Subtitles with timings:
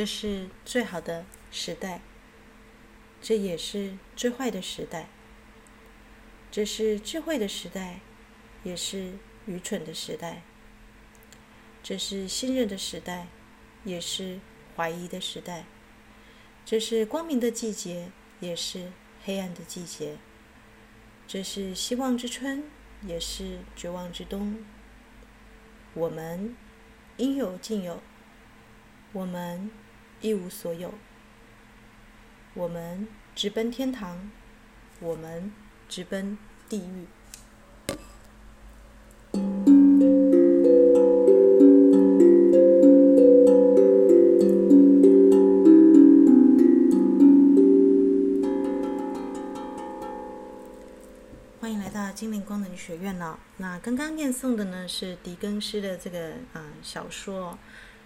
[0.00, 2.00] 这是最好的时代，
[3.20, 5.10] 这也是最坏的时代。
[6.50, 8.00] 这是智慧的时代，
[8.64, 10.40] 也是愚蠢的时代。
[11.82, 13.26] 这是信任的时代，
[13.84, 14.40] 也是
[14.74, 15.66] 怀疑的时代。
[16.64, 18.90] 这是光明的季节，也是
[19.22, 20.16] 黑暗的季节。
[21.28, 22.64] 这是希望之春，
[23.02, 24.64] 也是绝望之冬。
[25.92, 26.56] 我们
[27.18, 28.02] 应有尽有，
[29.12, 29.70] 我们
[30.22, 30.92] 一无所有。
[32.52, 34.30] 我们直奔天堂，
[35.00, 35.50] 我们
[35.88, 36.36] 直奔
[36.68, 37.06] 地狱。
[51.60, 53.38] 欢迎来到精灵光能学院呢、哦？
[53.56, 57.52] 那刚刚念诵的呢是狄更斯的这个啊、小说《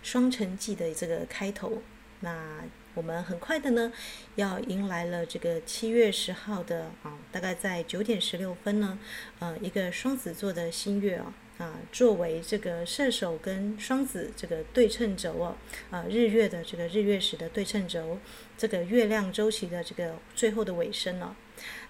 [0.09, 1.83] 双城记》的这个开头。
[2.25, 3.93] 那我们很快的呢
[4.37, 8.99] 要迎来了这个七月十号的啊、大概在九点十六分呢，
[9.41, 15.57] 呃，一个双子座的新月啊、啊、作为这个射手跟双子这个对称轴哦，
[15.91, 18.19] 啊、日月的这个日月食的对称轴，
[18.57, 21.37] 这个月亮周期的这个最后的尾声了、哦。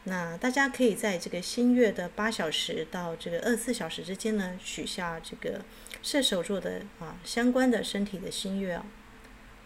[0.05, 5.61] 那大家可以在这个新月的八小时到这个二十四小时之间呢，许下这个
[6.03, 8.85] 射手座的啊相关的身体的心愿啊，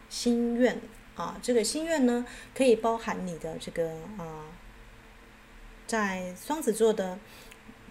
[0.08, 0.80] 心愿
[1.16, 2.24] 啊，这个心愿呢
[2.54, 4.46] 可以包含你的这个啊，
[5.86, 7.18] 在双子座的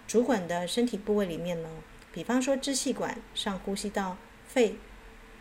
[0.06, 1.68] 主管的身体部位里面呢，
[2.12, 4.76] 比方说支气管、上呼吸道、肺，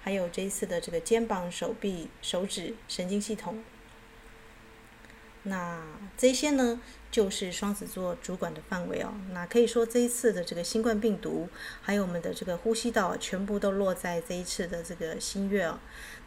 [0.02, 3.64] 还有这一次的这个肩膀、手臂、手指、神经系统。
[5.44, 5.82] 那
[6.18, 9.14] 这些呢，就是双子座主管的范围哦。
[9.32, 11.50] 那可以说这一次的这个新冠病毒，
[11.82, 15.80] 还有我们的这个呼吸道，全部都落在这一次的这个新月哦。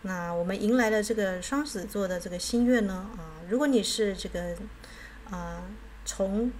[0.03, 4.57] 那我们迎来了这个双子座的这个新月呢，啊，如果你是这个
[5.31, 5.63] 啊，
[6.05, 6.53] 从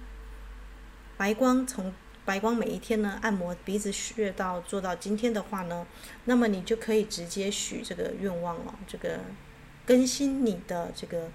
[1.17, 1.93] 白光从
[2.23, 5.85] 白光每一天呢按摩鼻子穴道做到今天的话呢，
[6.25, 9.19] 那么你就可以直接许这个愿望哦，这个
[9.85, 11.29] 更新你的这个。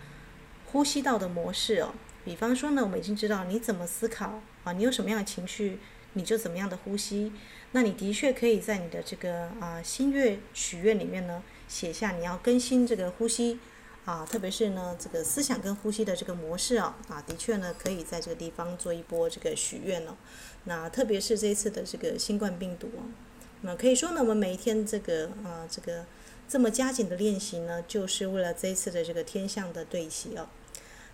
[0.72, 1.94] 呼吸道的模式哦，
[2.26, 5.78] 比方说呢，我们已经知道你怎么思考啊，你有什么样的情绪，
[6.14, 7.32] 你就怎么样的呼吸。
[7.70, 13.60] 那你的确可以在你的这个啊新月许愿里面呢，写下你要更新这个呼吸
[14.04, 20.16] 啊，特别是呢这个思想跟呼吸的这个模式啊啊，的确呢可以在这个地方做一波这个许愿了。
[20.64, 23.06] 那特别是这一次的这个新冠病毒啊，
[23.60, 26.04] 那可以说呢，我们每一天这个啊这个。
[26.48, 30.46] 这么加紧的练习呢，就是为了这一次的这个天象的对齐哦。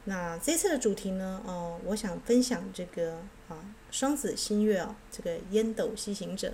[0.04, 3.18] 那这次的主题呢，哦，我想分享这个
[3.48, 6.52] 啊双子新月哦，这个烟斗西行者。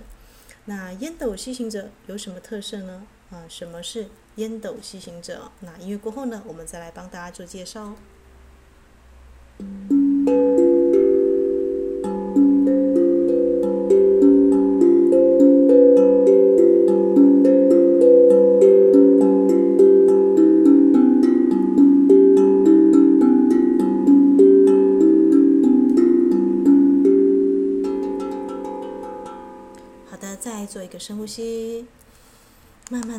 [0.65, 3.07] 那烟斗西行者有什么特色呢？
[3.31, 5.51] 啊，什么是烟斗西行者？
[5.61, 7.95] 那音乐过后呢，我们再来帮大家做介绍。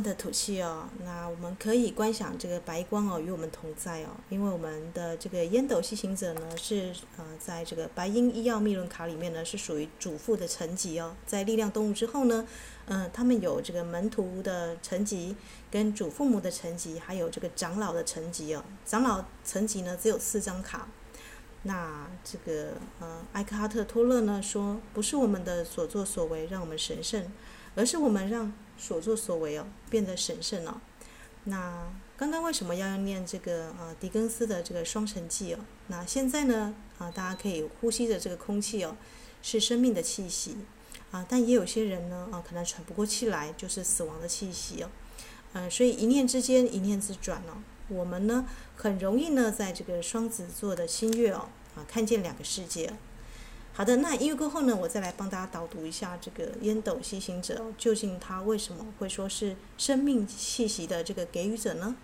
[0.02, 0.88] 的吐气哦。
[1.04, 4.08] 那我们可以观想这个白光哦，与我们同在哦。
[4.28, 11.14] 因为我们的这个烟斗西行者呢，是呃，在这个白鹰医药密论卡里面呢，是属于主妇的层级哦。
[11.26, 12.46] 在力量动物之后呢，
[12.86, 15.36] 嗯、呃，他们有这个门徒的层级，
[15.70, 18.64] 跟主父母的层级，还有这个长老的层级哦。
[18.84, 20.88] 长老层级呢，只有四张卡。
[21.62, 27.30] 那这个呃，艾克哈特托勒呢说，不是我们的所作所为让我们神圣。
[27.76, 30.80] 而是我们让所作所为哦变得神圣了。
[31.44, 31.86] 那
[32.16, 35.60] 刚刚为什么要念这个呃狄更斯的这个《双城记》哦？
[35.86, 38.96] 那现在呢啊，大家可以呼吸着这个空气哦，
[39.42, 40.56] 是生命的气息
[41.10, 41.24] 啊。
[41.28, 44.90] 但也有些人呢啊，可能喘不过气来，就是死亡的气息哦。
[45.52, 48.46] 嗯、所以一念之间，一念之转哦，我们呢
[48.76, 52.92] 很容易呢在这个双子座的新月哦啊，看见两个世界。
[53.80, 61.96] 好的，那音乐过后呢，我再来帮大家导读一下这个烟斗西行者，究竟他为什么会说是生命气息的这个给予者呢？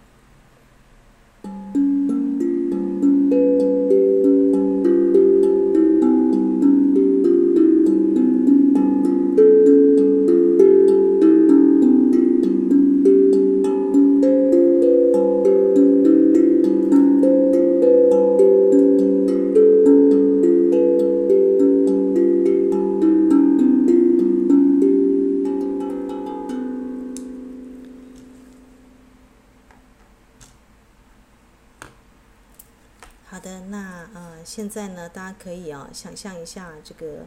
[35.46, 37.24] 可以啊想象一下，这个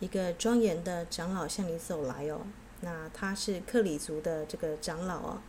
[0.00, 2.40] 一个庄严的长老向你走来哦。
[2.80, 5.42] 那他是克里族的这个长老哦。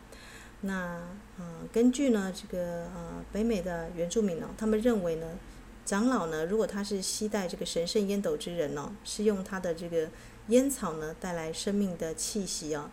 [0.60, 1.00] 那
[1.38, 5.38] 呃，根据呢这个呃北美的原住民哦，他们认为呢，
[5.86, 10.10] 长老呢，如果他是携带这个神圣烟斗之人哦，是用他的这个
[10.48, 12.90] 烟草呢带来生命的气息哦，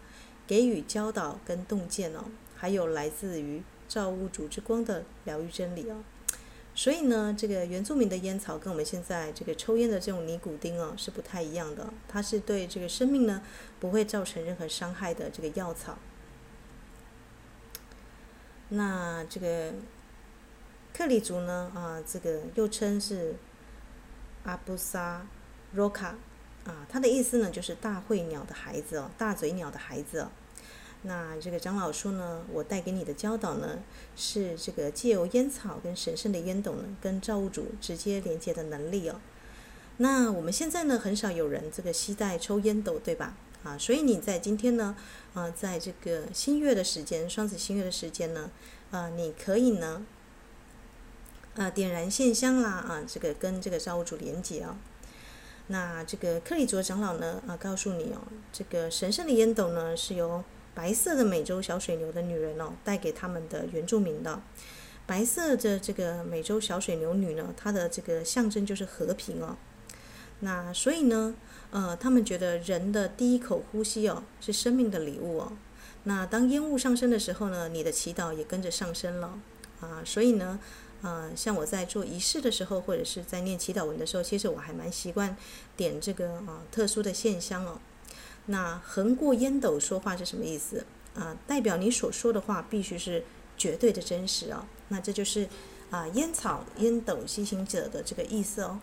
[0.47, 2.23] 给予教导跟洞见哦，
[2.55, 5.97] 还有来自于造物主之光的疗愈真理哦。
[6.77, 13.41] 所以呢，这个原住民的烟草跟我们现在这个抽烟的这种尼古丁哦是不太一样的，它是对这个生命呢
[13.79, 15.97] 不会造成任何伤害的这个药草。
[18.69, 19.73] 那这个
[20.93, 23.35] 克里族呢啊，这个又称是
[24.43, 25.25] 阿布萨
[25.73, 26.09] 罗卡
[26.63, 30.29] 啊，它的意思呢就是大喙鸟的孩子哦，大嘴鸟的孩子哦。
[31.03, 33.79] 那这个长老说呢，我带给你的教导呢，
[34.15, 39.21] 是这个借由烟草跟神圣的烟斗呢，跟造物主直接连接的能力哦。
[39.97, 43.35] 那我们现在呢，很少有人这个携带抽烟斗，对吧？
[43.63, 44.95] 啊，所以你在今天呢，
[45.33, 48.51] 啊，在这个新月的时间，双子新月的时间呢，
[48.91, 50.05] 啊，你可以呢，
[51.55, 54.75] 啊，点燃线香啦，啊，这个跟这个造物主连接哦。
[55.67, 58.21] 那这个克里卓长老呢，啊，告诉你哦，
[58.53, 60.43] 这个神圣的烟斗呢，是由
[60.77, 64.39] 白色的美洲小水牛的女人哦，带给他们的原住民的。
[65.07, 69.57] 白色的这个美洲小水牛女呢，她的这个象征就是和平哦。
[70.41, 71.33] 那所以呢，
[71.71, 75.53] 呃，他们觉得人的第一口呼吸哦，是生命的礼物哦。
[76.03, 79.39] 那当烟雾上升的时候呢，你的祈祷也跟着上升了
[79.81, 80.03] 啊。
[80.05, 80.59] 所以呢，
[81.01, 85.35] 呃，像我在做仪式的时候，或者是在念祈祷文的时候，其实我还蛮习惯
[85.75, 87.79] 点这个啊特殊的线香哦。
[88.47, 90.85] 那横过烟斗说话是什么意思
[91.15, 91.37] 啊？
[91.45, 93.23] 代表你所说的话必须是
[93.57, 94.65] 绝对的真实哦。
[94.87, 95.47] 那这就是
[95.89, 98.79] 啊烟草烟斗吸行者的这个意思哦。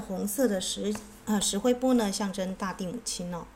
[0.00, 0.94] 红色的石
[1.26, 3.46] 呃石灰钵呢，象征大地母亲哦。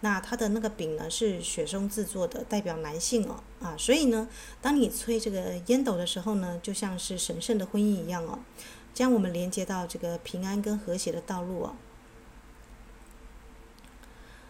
[0.00, 3.76] 那它的那个柄呢，是雪松制作的，代表男性哦啊。
[3.78, 4.28] 所以呢，
[4.60, 8.40] 当你吹这个烟斗的时候呢，就像是神圣的婚姻一样哦，
[8.92, 11.76] 将我们连接到这个平安跟和谐的道路哦。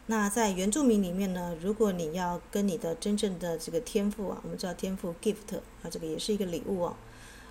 [0.06, 6.97] 那在原住民里面呢，如果你要跟你的真正的这个天赋啊，我们知道天赋 gift 啊，这个也是一个礼物哦，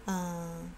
[0.05, 0.69] 嗯、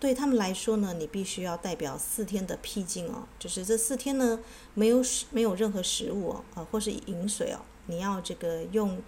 [0.00, 4.38] 对他们来说呢，你必须要代表四天的僻静哦，就是这四天呢，
[4.74, 9.02] 没有食，没有任何食物哦，啊，或是饮水哦，你要这个用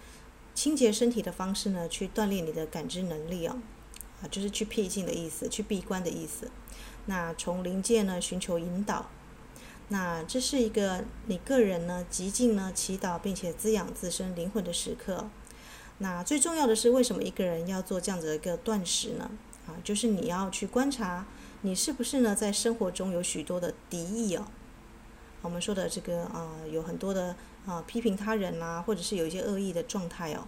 [0.52, 3.56] 清洁身体的方式呢，去锻炼你的感知能力哦，
[4.20, 6.50] 啊，就是去僻静的意思，去闭关的意思。
[7.06, 9.08] 那从灵界呢寻求引导，
[9.88, 15.28] 那这是一个你个人呢极尽呢祈祷并且滋养自身灵魂的时刻。
[15.98, 19.30] 那最重要的是，为什么一个人要做这样子的一个断食呢？
[19.70, 21.24] 啊，就是你要去观察，
[21.62, 24.44] 你是不是呢，在生活中有许多的敌意哦。
[25.42, 27.36] 我们说的这个啊，有很多的
[27.66, 30.46] 啊批评他人啊，或者是有一些恶意的状态哦。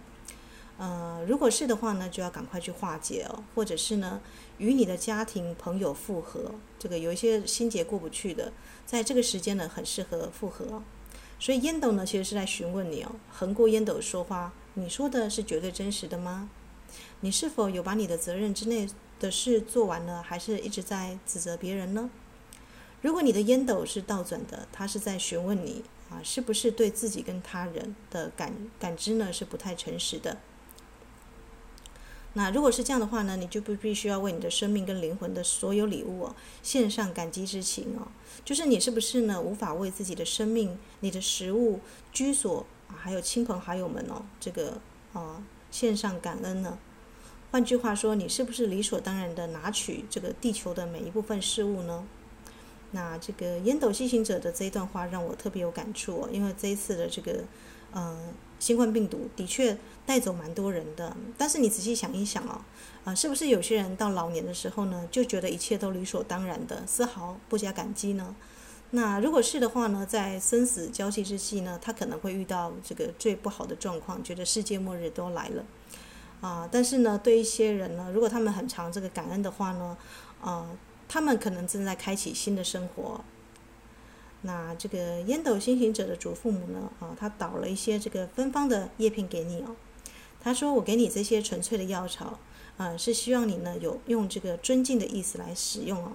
[0.77, 4.19] 呃，如果是的话呢，就要赶快去化解哦，或者是呢，
[4.57, 8.51] 与你的家庭朋友复合，这个有一些心结过不去的，
[8.85, 10.83] 在这个时间呢，很适合复合。
[11.39, 16.49] 所以烟斗呢，其实是在询问你哦，横过烟斗说话，你说的是绝对真实的吗？
[17.21, 18.87] 你是否有把你的责任之内
[19.23, 22.09] 的事做完了，还是一直在指责别人呢？
[23.01, 30.39] 如果你的烟斗是倒转的，他是在询问你啊，是不是对自己跟他人的感感知呢是不太诚实的？
[32.33, 38.07] 那如果是这样的话呢，你就不必须要为你的生命跟灵魂的所有礼物哦献上感激之情哦。
[38.43, 41.79] 就是你是不是呢无法为自己的生命、你的食物、
[42.11, 44.81] 居所啊，还有亲朋好友们哦，这个
[45.13, 46.77] 啊献上感恩呢？
[47.53, 52.03] 换句话说，你是不是理所当然的拿取这个地球的每一部分事物呢？
[52.93, 57.43] 那这个烟斗吸行者的这一段话让我特别有感触哦，因为这一次的这个
[57.91, 58.17] 呃
[58.57, 61.15] 新冠病毒的确带走蛮多人的。
[61.37, 62.59] 但是你仔细想一想哦，
[63.03, 68.35] 啊，是不是有些人到老年的时候呢，就觉得一切都理所当然的，丝毫不加感激呢？
[68.89, 75.63] 那如果是的话呢，在生死交替之际呢，他可能会遇到这个最不好的状况，觉得世界末日都来了。
[76.43, 79.97] 啊，但是呢，对一些人呢，如果他们很常这个感恩的话呢，
[80.41, 80.69] 啊，
[81.07, 83.23] 他们可能正在开启新的生活，
[84.41, 89.73] 那这个烟斗星行者的祖父母呢，啊，他倒了一些这个芬芳的叶片给你哦。
[90.41, 92.37] 他说：“我给你这些纯粹的药草，
[92.75, 96.11] 啊，是希望你呢有用这个尊敬的意思来使用哦。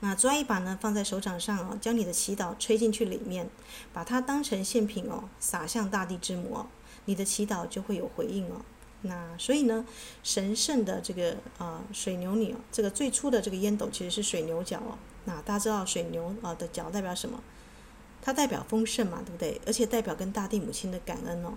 [0.00, 3.50] 那抓一把呢，放在手掌上哦，将你的祈祷吹进去里面，
[3.92, 6.66] 把它当成献品哦，撒向大地之母哦，
[7.06, 8.60] 你的祈祷就会有回应哦。
[9.02, 9.86] 那所以呢，
[10.22, 14.98] 神圣的这个啊水牛女哦，这个最初的这个烟斗其实是水牛角哦。
[15.24, 17.42] 那大家知道水牛啊的角代表什么？
[18.22, 19.58] 它代表丰盛嘛，对不对？
[19.66, 21.54] 而且代表跟大地母亲的感恩哦。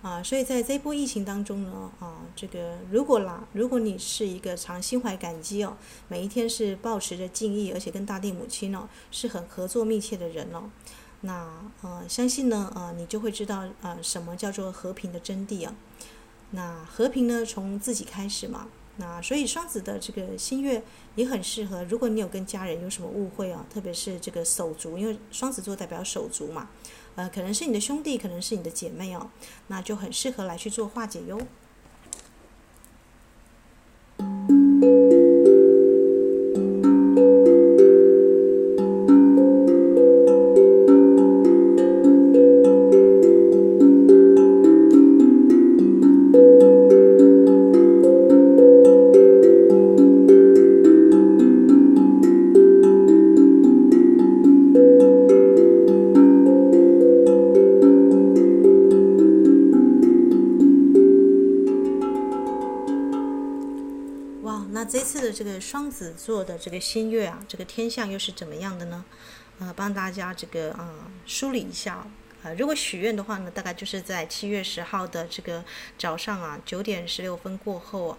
[0.00, 10.70] 啊，所以在这一波疫情当中呢，啊，这个如果啦，如果你是一个常心怀感激哦，每一天是保持着敬意，而且跟大地母亲哦是很合作密切的人哦，
[11.22, 11.50] 那
[11.82, 15.74] 呃，相信呢，呃，你就会知道呃，什么叫做和平的真谛啊。
[16.52, 18.68] 那和平呢，从自己开始嘛。
[19.00, 20.82] 那所以双子的这个新月
[21.14, 26.68] 也很适合，如果你有跟家人有什么误会啊，特别是这个手足，因为双子座代表手足嘛。
[27.14, 29.30] 呃，可能是你的兄弟，可能是你的姐妹哦，
[29.68, 31.38] 那就很适合来去做化解哟。
[65.98, 69.04] 子座的这个新月啊，这个天象又是怎么样的呢？
[69.58, 72.06] 呃，帮大家这个啊、梳理一下
[72.44, 75.64] 啊、如果许愿的话呢，大概就是在七月十号的这个
[75.98, 78.18] 早上啊九点十六分过后啊。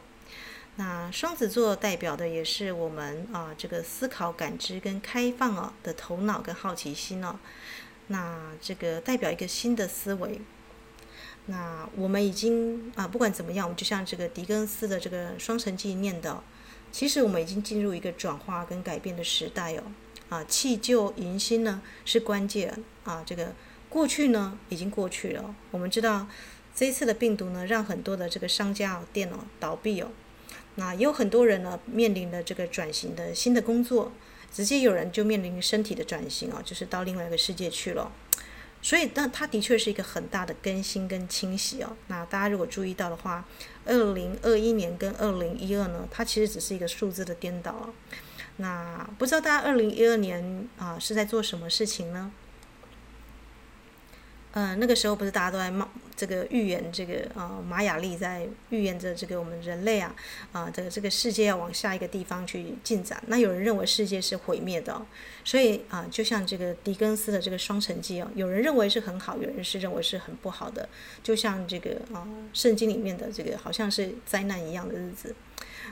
[0.75, 7.39] 那双子座代表的也是我们啊这个思考、感知跟开放啊的头脑跟好奇心哦。
[8.07, 10.41] 那这个代表一个新的思维。
[11.45, 16.43] 那我们已经啊不管怎么样，我们就像这个狄更斯的这个《双城记》念的。
[16.91, 19.83] 其实我们已经进入一个转化跟改变的时代哦，
[20.29, 23.53] 啊，弃旧迎新呢是关键啊，这个
[23.89, 25.55] 过去呢已经过去了。
[25.71, 26.27] 我们知道
[26.75, 30.09] 这一次的病毒呢，让很多的这个商家哦、店哦倒闭哦，
[30.75, 34.11] 那也有很多人呢面临的这个转型的新的工作，
[34.51, 38.11] 直接有人就面临身体的转型哦，就是到另外一个世界去了。
[38.81, 41.95] 所以，那它的确是一个很大的更新跟清洗哦。
[42.07, 43.45] 那大家如果注意到的话，
[43.85, 47.89] 二零二一年跟二零一二呢，它其实只是一个数字的颠倒哦。
[48.57, 52.31] 那不知道大家二零一二年啊是在做什么事情呢？
[54.51, 60.15] 呃，那个时候不是大家都在冒这个预言，这个呃玛雅历在预言着这个我们人类啊
[60.51, 63.21] 啊这个这个世界要往下一个地方去进展。
[63.27, 64.99] 那有人认为世界是毁灭的，
[65.45, 70.89] 所以啊，就像这个狄更斯的这个《双城记》哦，有人认为是很好，有人是认为是很不好的。
[71.21, 75.35] 就像这个啊圣经里面的这个好像是灾难一样的日子。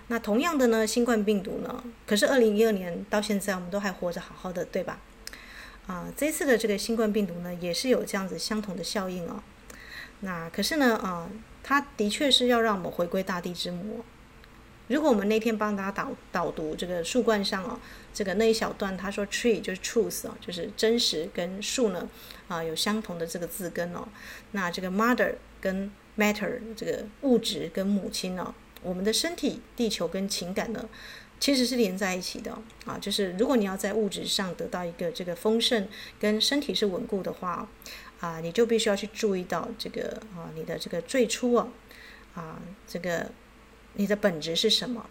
[0.08, 5.00] 那同样的呢，新冠病毒呢，可是二零一二年到现在我们都还活着好好的，对吧？
[5.88, 9.42] 啊，这次的这个新冠病毒呢，也是有这样子相同的效应哦。
[10.20, 11.30] 那可是呢，啊，
[11.64, 14.04] 它的确是要让我们回归大地之母。
[14.88, 17.80] 如果我们那天帮大家导导读这个树冠上哦，
[18.14, 22.10] 这个那一小段，他说 tree 就是 truth 哦，就是真实跟树呢
[22.48, 24.08] 啊有相同的这个字根哦。
[24.52, 30.88] 那这个 mother 跟 matter 这个物质跟母亲哦，我们的身体、地球跟情感呢，
[31.40, 35.88] 其实是连在一起的啊，就是如果你要在物质上得到一个这个丰盛，
[36.20, 37.70] 跟身体是稳固的话，
[38.20, 41.68] 啊，你就必须要去注意到这个啊，你的这个最初啊，
[42.34, 43.32] 啊，这个
[43.94, 45.10] 你的本质是什么？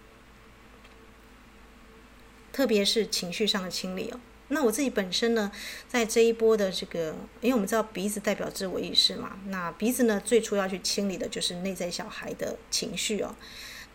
[2.52, 4.18] 特别是情绪上的清理哦。
[4.49, 5.52] 那我自己本身呢，
[5.88, 13.35] 在这一波的这个，因为我们知道鼻子代表自我意识嘛，那鼻子呢，最初要去清理的就是内在小孩的情绪哦。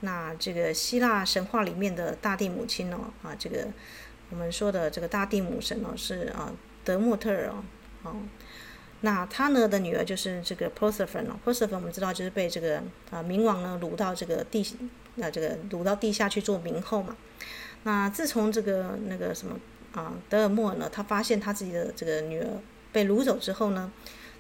[0.04, 3.68] 那这个希腊神话里面的大地母亲哦，啊，这个
[4.30, 6.52] 我们说的这个大地母神哦，是啊
[6.84, 7.64] 德莫特尔哦，
[8.04, 8.16] 哦，
[9.02, 12.78] 那他呢的女儿就是这个 Persephone 哦，Persephone 我们知道就是被这个
[13.12, 14.66] 啊冥王呢掳到这个地，
[15.22, 17.16] 啊这个掳到地下去做冥后嘛。
[17.84, 19.60] 那自从这个那个什么
[19.94, 22.48] 啊德尔莫尔呢，他发现他自己的这个女儿
[22.92, 23.92] 被掳走之后呢。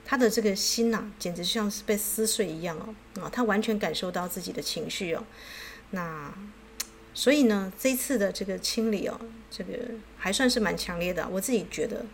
[0.05, 5.24] 他的这个心呐、简直像是被撕碎一样哦，啊，他完全感受到自己的情绪哦，
[5.91, 6.34] 那
[7.13, 9.74] 所以呢，这次的这个清理哦，这个
[10.17, 12.05] 还算是蛮强烈的，我自己觉得，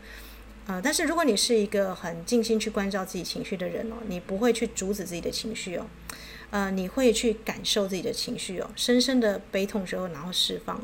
[0.68, 5.86] 啊、但是如果你是一个很静心去关照自己情绪的人哦，你不会去阻止自己的情绪哦，
[6.50, 10.82] 呃，你会去感受自己的情绪哦，深深的悲痛之后，然后释放。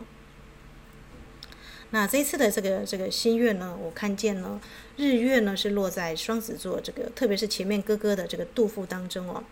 [1.94, 4.60] 那这一次的这个这个新月呢，我看见呢，
[4.98, 9.44] 日月呢是落在双子座这个，特别是前面哥哥的这个肚腹当中哦。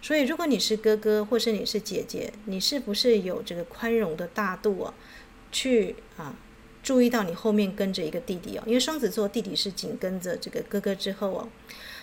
[0.00, 4.94] 所以，如果你是哥哥，或是你是姐姐，你是不是有这个宽容的大度哦，
[5.50, 6.36] 去啊
[6.80, 8.62] 注意到你后面跟着一个弟弟哦？
[8.66, 11.48] 因为双子座弟弟是紧跟着这个哥哥之后哦。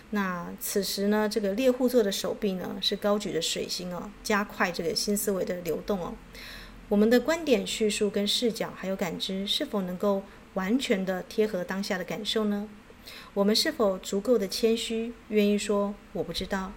[0.10, 6.13] 那此时呢，这个猎户座的手臂呢是高举着水星哦，加快这个新思维的流动哦。
[6.89, 12.70] 我们的观点叙述跟视角还有感知，是否能够完全的贴合当下的感受呢？
[13.34, 16.72] 我们是否足够的谦虚，愿意说我不知道？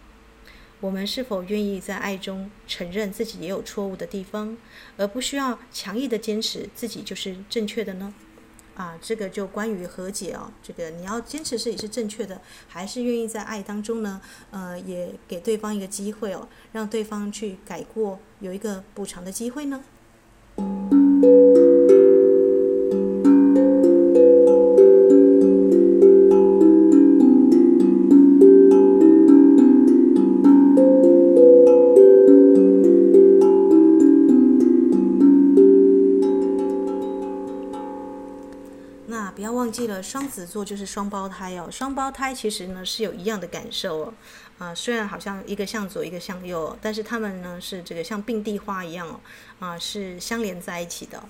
[0.81, 4.57] 我们是否愿意在爱中承认自己也有错误的地方，
[4.97, 8.13] 而不需要强硬的坚持自己就是正确的呢？
[8.75, 14.21] 啊，这个就关于和解哦，这个你要坚持自己是正确的，还是愿意在爱当中呢？
[14.51, 19.85] 呃，也给对方一个机会哦，让对方去改过，有一个补偿的机会呢？
[20.61, 21.00] 记
[40.11, 41.69] 双子座就是双胞胎哦。
[41.71, 44.15] 双胞胎其实呢是有一样的感受哦，
[44.59, 49.21] 啊、虽然好像一个向左，一个向右，但是他们呢是这个像并蒂花一样哦，
[49.61, 51.23] 啊，是相连在一起的。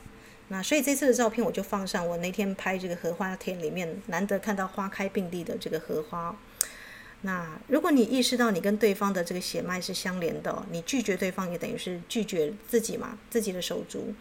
[0.48, 6.34] 那所以这次的照片我就放上，我那天拍这个荷花田里面难得看到花开并蒂的这个荷花。
[7.22, 14.14] 那如果你意识到你跟对方的这个血脉是相连的，你拒绝对方也等于是拒绝自己嘛，自己的手足。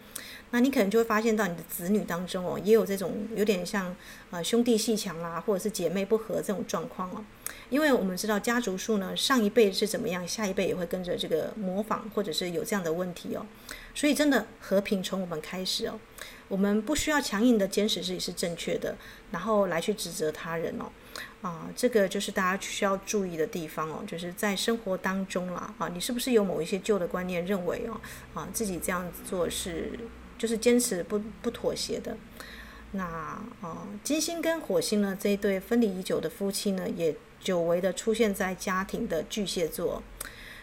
[0.52, 3.94] 那你可能就会发现到你的子女当中哦，也有这种有点像
[4.30, 7.24] 呃兄弟鬩墙啦，或者是姐妹不和这种状况哦。
[7.70, 13.46] 因为我们知道家族树呢，上一辈是怎么样，下一辈也会跟着这个模仿，或者是有这样的问题哦。
[13.94, 15.98] 所以真的和平从我们开始哦，
[16.48, 18.96] 我们不需要强硬的坚持自己是正确的，
[19.30, 20.90] 然后来去指责他人哦。
[21.42, 28.00] 啊，这个就是大家需要注意的地方哦，就是在生活当中啦啊，你是不是有某一些旧的观念认为哦
[28.34, 29.98] 啊自己这样做是。
[30.40, 32.16] 就是坚持不不妥协的，
[32.92, 40.02] 那啊，金星跟火星呢，这一对分离已久的夫妻呢，也久违的出现在家庭的巨蟹座，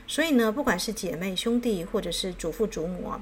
[0.07, 3.21] 所以呢，不管是姐妹兄弟或者是祖父祖母啊，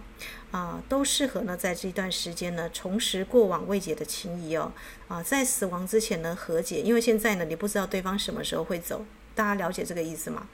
[0.55, 4.71] 啊，都适合呢在这一段时间呢重拾过往未解的情谊哦，
[5.09, 10.47] 啊，在死亡之前呢和解，因为现在呢你不知道对方什么时候会走，大家了解这个意思吗？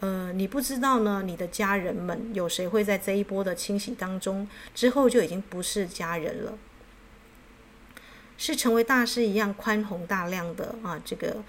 [0.00, 6.58] 呃，你不知道呢，你的家人们有谁会在这一波的清洗当中之后就已经不是家人了，
[8.36, 11.42] 是成为大师一样宽宏大量的啊，这个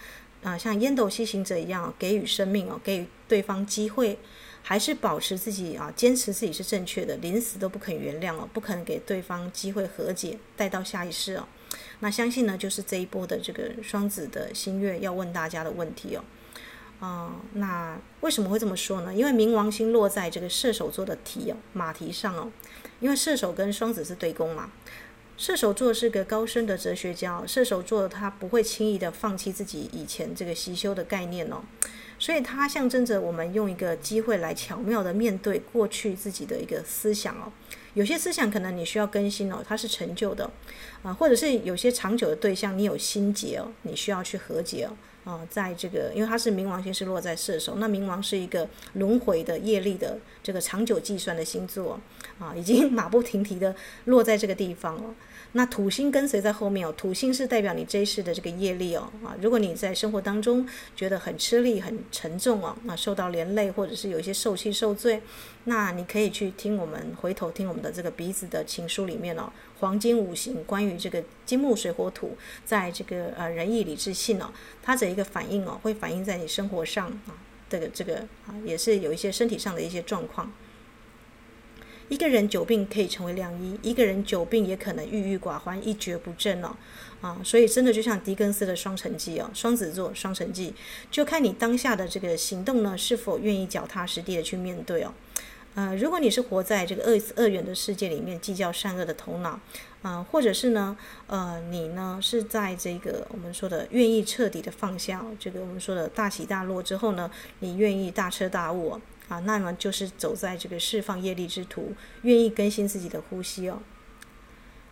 [0.44, 4.18] 啊，像烟斗西行者一样给予生命哦，给予对方机会，
[4.68, 11.48] 还是保持自己啊，坚持自己是正确的，临死都不肯原谅哦，不肯给对方机会和解，带到下一世哦。
[12.00, 16.24] 那相信呢，就是这一波的这个双子的新月要问大家的问题哦。
[17.00, 19.14] 啊、那为什么会这么说呢？
[19.14, 22.52] 因为冥王星落在这个射手座的题哦，马蹄上哦。
[23.00, 24.72] 因为射手跟双子是对宫嘛，
[25.38, 31.62] 射手座是个高深的哲学家，射手座他不会轻易的放弃自己以前这个习修的概念哦，
[32.26, 37.54] 所以它象征着我们用一个机会来巧妙的面对过去自己的一个思想哦。
[37.94, 40.50] 有些思想可能你需要更新哦，它是陈旧的
[41.04, 44.98] 啊，或者是有些长久的对象你有心结哦，你需要去和解哦。
[45.24, 52.00] 啊，在这个，因为它是冥王星是落在射手，那冥王是一个轮回的业力的这个长久计算的星座
[52.40, 55.14] 啊，已经 马不停蹄的落在这个地方了。
[55.58, 65.22] 那土星跟随在后面哦，土星是代表你这一世的这个业力哦啊，如果你在生活当中觉得很吃力、很沉重哦，那受到连累或者是有一些受气受罪，
[65.64, 69.50] 那你可以去听我们回头听我们的这个鼻子的情书里面哦。
[69.80, 74.48] 黄金五行关于这个金木水火土，在这个呃仁义礼智信哦，
[74.84, 77.32] 它的一个反应哦，会反映在你生活上啊，
[77.70, 80.52] 这个这个啊，也是有一些身体上的一些状况。
[82.10, 86.76] 一个人久病可以成为良医，一个人久病也可能郁郁寡欢、一蹶不振哦，
[87.22, 90.72] 啊，所以真的就像狄更斯的《双城记》哦，双子座《双城记》，
[91.10, 95.12] 就看你当下的这个行动呢，是否愿意脚踏实地的去面对哦。
[95.74, 99.60] 呃，如果你是活在这个二二元的世界里面，计较善恶的头脑，
[100.04, 100.96] 啊、或者是呢，
[101.28, 113.80] 呃，你呢是在这个我们说的愿意彻底的放下，这个我们说的大起大落之后呢，你愿意大彻大悟啊，那么就是走在这个释放业力之途，愿意更新自己的呼吸哦。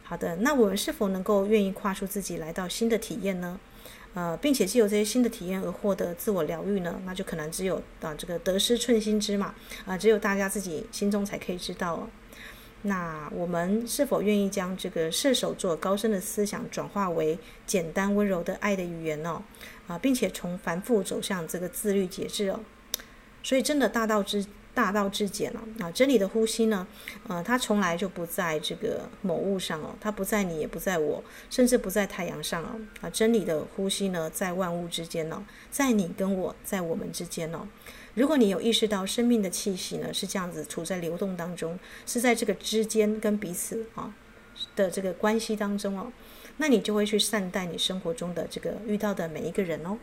[0.03, 3.59] 好的，那我们是否能够愿意跨出自己来到新的体验呢？
[4.13, 12.07] 呃，并且既有这些新的体验而获得自我疗愈呢，那就可能只有啊这个得失寸心知嘛，啊，只有大家自己心中才可以知道哦。
[12.83, 19.41] 那我们是否愿意将这个射手座高深的思想转化为简单温柔的爱的语言呢？
[19.87, 22.59] 啊，并且从繁复走向这个自律节制哦。
[23.43, 25.91] 所以真的大道之大道至简了啊！
[25.91, 26.87] 真理的呼吸呢？
[27.27, 32.81] 呃，它从来就不在这个某物上哦，它不在你，也不在我，甚至不在太阳上哦。
[33.01, 37.67] 啊，真理的呼吸呢，在万物之间哦，在你跟我，在我们之间哦。
[38.15, 41.77] 如果你有意识到生命的气息呢，是这样子处在流动当中，
[42.07, 44.11] 是在这个之间跟彼此啊
[44.75, 46.11] 的这个关系当中哦，
[46.57, 49.99] 那你就会去善待你生活中的这个遇到的每一个人哦。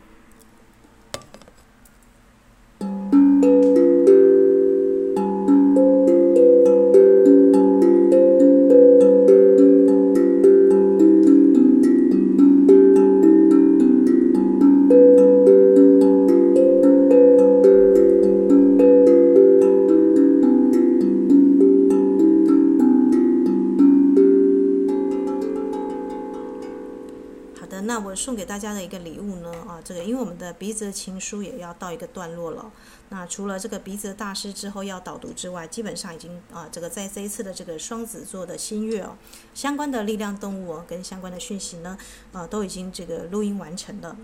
[27.91, 32.71] 那我送给大家的一个礼物呢，啊，这个因为我们的鼻子情书也要到一个段落了。
[33.09, 39.17] 那除了这个鼻子大师之后要导读之外，基本上已经啊，这个在这一次的这个双子座的新月哦，
[39.53, 41.97] 相关的力量动物哦，跟相关的讯息呢，
[42.31, 44.15] 啊，都已经这个录音完成了。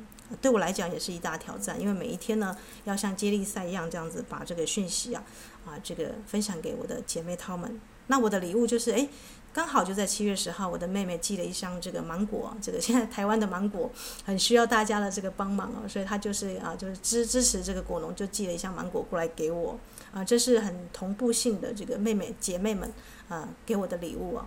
[0.42, 5.22] 对我来讲也是一大挑战，因为每一天呢，要像接力赛一样这样子把这个讯息啊，
[5.66, 7.82] 啊，这个分享给我的姐妹淘们。
[8.10, 9.10] 那我的礼物就是哎。
[9.58, 13.90] 刚好就在七月十号，我的妹妹寄了一箱这个芒果，这个现在台湾的芒果
[14.24, 19.76] 很需要大家的这个帮忙哦，所以她就是啊，就是支支持这个果农，就寄了一箱芒果过来给我
[20.14, 22.94] 啊，这是很同步性的这个妹妹姐妹们
[23.30, 24.46] 啊给我的礼物啊。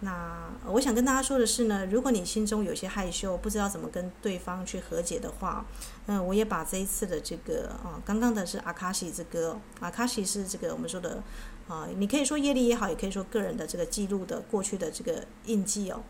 [0.00, 5.64] 那我想跟大家说的是呢，如果你心中有些害羞，不知道怎么跟对方去和解的话，
[6.06, 11.22] 嗯，我也把这一次的这个啊，刚刚的是阿卡西之歌，阿卡西是这个我们说的。
[11.68, 16.00] 啊，你可以说业力也好，也可以说个人的这个记录的过去的这个印记哦。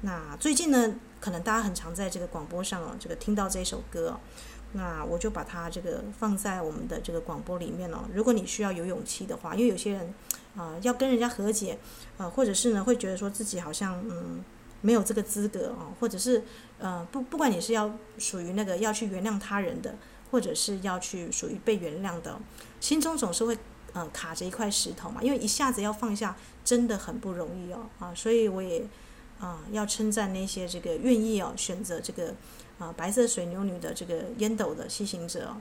[0.00, 4.18] 那最近呢，可能大家很常在这个广播上哦，这个听到这首歌，
[4.72, 8.04] 那我就把它这个放在我们的这个广播里面哦。
[8.12, 10.14] 如果你需要有勇气的话，因为有些人
[10.56, 11.78] 啊要跟人家和解
[12.18, 14.44] 啊，或者是呢会觉得说自己好像嗯
[14.80, 16.42] 没有这个资格啊，或者是
[16.78, 19.94] 呃不不管你是要属于那个要去原谅他人的，
[20.30, 22.38] 或者是要去属于被原谅的，
[22.80, 23.56] 心中总是会。
[23.98, 28.86] 嗯，卡着一块石头嘛，因为一下子要放下真的很不容易哦，啊，所以我也
[29.40, 32.34] 啊要称赞那些这个愿意哦选择这个
[32.78, 35.56] 啊白色水牛女的这个烟斗的西行者哦，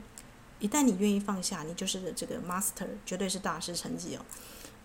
[0.60, 4.26] 一旦你愿意放下，你就是这个 master，绝对是大师层级哦，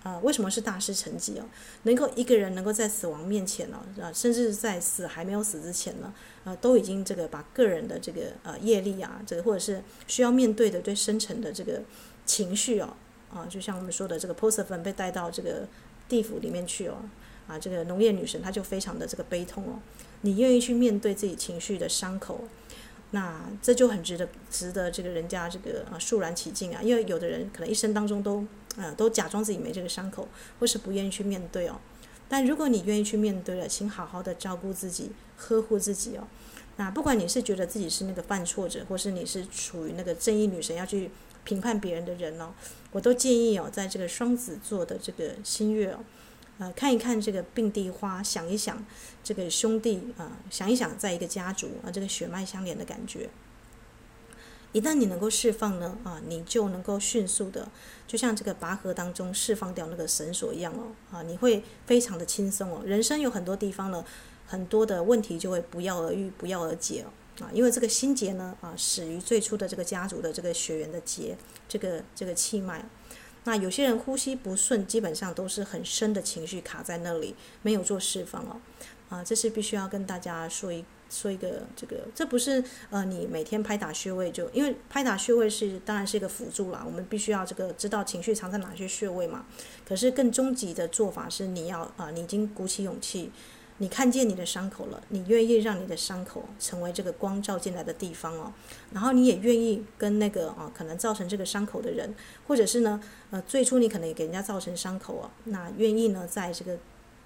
[0.03, 1.45] 啊，为什么是大师层级哦？
[1.83, 6.12] 能够一个人能够在死亡面前哦，啊，甚至在死还没有死之前呢，
[6.45, 11.83] 啊，都已经这个把个人的这个呃业力啊，这个或者是需要面对的最深层的这个
[12.25, 12.97] 情绪哦。
[13.33, 15.69] 啊，就像我们说的，这个波瑟芬被带到这个
[16.09, 16.97] 地府里面去哦，
[17.47, 19.79] 啊，这个农业女神她就非常的这个悲痛哦。
[20.22, 22.44] 你愿意去面对自己情绪的伤口，
[23.11, 26.80] 那这就很值得值得这个人家这个啊肃然起敬啊。
[26.83, 28.44] 因为有的人可能一生当中都
[28.76, 30.28] 啊都假装自己没这个伤口，
[30.59, 31.80] 或是不愿意去面对哦。
[32.28, 36.28] 但如果你愿意去面对了，请好好的照顾自己，呵护自己哦。
[36.76, 41.11] 那不管你是觉得自己是那个犯错者，或是你是处于那个正义女神要去。
[41.42, 42.52] 评判别人的人哦，
[42.92, 45.98] 我都建议哦，在这个双子座的这个新月哦，
[46.61, 48.85] 呃，看一看这个并蒂花，想一想
[49.25, 53.31] 这个兄弟啊、想一想在一个家族啊、这个血脉相连的感觉。
[54.73, 57.66] 一旦你能够释放呢，啊、你就能够迅速的，
[58.07, 62.83] 就像这个拔河当中释放掉那个绳索一样哦，啊、你会非常的轻松哦。
[62.85, 64.05] 人生有很多地方呢，
[64.46, 67.42] 很多的问题就会不药而愈，不药而解哦。
[67.42, 72.85] 啊，因为这个心结呢，啊，始于最初的这个家族的这个血缘的结，这个这个气脉。
[73.44, 78.61] 那有些人呼吸不顺，基本上都是很深的情绪卡在那里，没有做释放哦。
[79.09, 89.46] 啊，这是必须要跟大家说一说一个这个，这不是呃你每天拍打穴位就，因为拍打穴位是当然是一个辅助啦，我们必须要这个知道情绪藏在哪些穴位嘛。
[89.85, 93.33] 可是更终极的做法是你要啊，你已经鼓起勇气。
[93.83, 98.53] 你看见你的伤口了，你愿意让你的伤口成为这个光照进来的地方哦，
[98.93, 102.14] 然后你也愿意跟那个啊可能造成这个伤口的人，
[102.47, 106.77] 或者是呢呃最初你可能也给人家造成伤口哦，那愿意呢在这个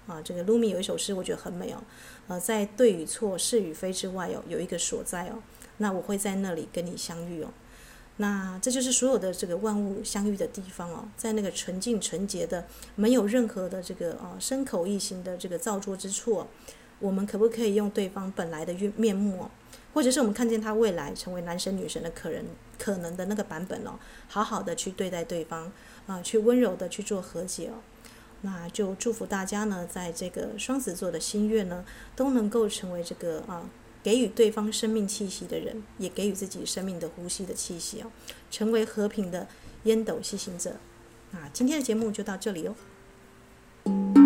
[0.07, 1.83] 啊这个卢米有一首诗我觉得很美哦，
[2.29, 5.43] 呃在对与错是与非之外哦有一个所在哦，
[5.79, 7.49] 那我会在那里跟你相遇哦。
[8.17, 16.45] 那这就是所有的这个万物相遇的地方哦，在那个纯净纯洁的，没有任何的这个啊身口意行的这个造作之处，
[16.99, 19.49] 我们可不可以用对方本来的面面目，
[19.93, 22.45] 或者是我们看见他未来成为男神女神的可能
[22.79, 23.99] 可能的那个版本哦，
[24.29, 25.69] 好好的去对待对方
[26.07, 27.73] 啊，去温柔的去做和解哦。
[28.41, 31.83] 那就祝福大家呢，在这个双子座的心月呢，
[32.15, 33.67] 都能够成为这个啊，
[34.05, 38.11] 给予对方生命气息的人，也给予自己生命的呼吸的气息哦，
[38.51, 39.47] 成为和平的
[39.85, 40.75] 烟斗吸行者。
[41.31, 44.24] 那今天的节目就到这里哦。